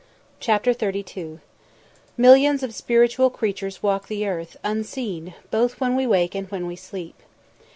CHAPTER 0.39 0.73
XXXII 0.73 1.41
"Millions 2.17 2.63
of 2.63 2.73
spiritual 2.73 3.29
creatures 3.29 3.83
walk 3.83 4.07
the 4.07 4.25
earth 4.27 4.57
Unseen, 4.63 5.35
both 5.51 5.79
when 5.79 5.95
we 5.95 6.07
wake 6.07 6.33
and 6.33 6.49
when 6.49 6.65
we 6.65 6.75
sleep." 6.75 7.21